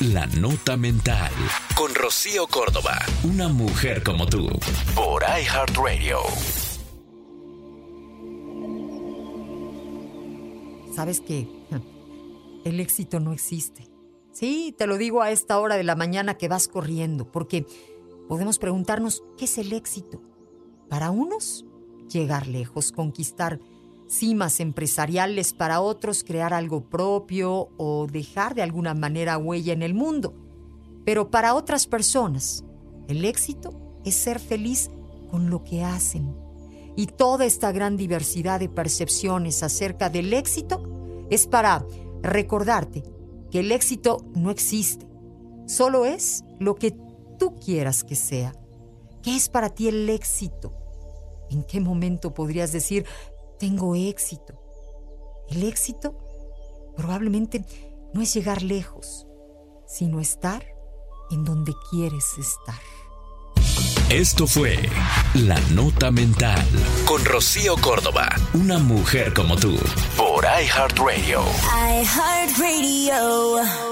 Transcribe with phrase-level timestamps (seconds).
[0.00, 1.32] La Nota Mental.
[1.74, 2.98] Con Rocío Córdoba.
[3.24, 4.46] Una mujer como tú.
[4.94, 6.18] Por iHeartRadio.
[10.94, 11.48] ¿Sabes qué?
[12.66, 13.88] El éxito no existe.
[14.32, 17.64] Sí, te lo digo a esta hora de la mañana que vas corriendo, porque
[18.28, 20.20] podemos preguntarnos, ¿qué es el éxito?
[20.90, 21.64] Para unos,
[22.10, 23.60] llegar lejos, conquistar
[24.08, 29.94] cimas empresariales, para otros crear algo propio o dejar de alguna manera huella en el
[29.94, 30.34] mundo.
[31.04, 32.64] Pero para otras personas,
[33.08, 34.90] el éxito es ser feliz
[35.30, 36.34] con lo que hacen.
[36.96, 40.82] Y toda esta gran diversidad de percepciones acerca del éxito
[41.30, 41.84] es para
[42.22, 43.02] recordarte
[43.50, 45.06] que el éxito no existe,
[45.66, 46.96] solo es lo que
[47.38, 48.54] tú quieras que sea.
[49.22, 50.72] ¿Qué es para ti el éxito?
[51.50, 53.04] ¿En qué momento podrías decir,
[53.58, 54.54] tengo éxito.
[55.48, 56.16] El éxito
[56.96, 57.64] probablemente
[58.12, 59.26] no es llegar lejos,
[59.86, 60.64] sino estar
[61.30, 62.80] en donde quieres estar.
[64.10, 64.78] Esto fue
[65.34, 66.64] La Nota Mental
[67.06, 69.76] con Rocío Córdoba, una mujer como tú,
[70.16, 71.42] por iHeartRadio.
[72.02, 73.85] iHeartRadio.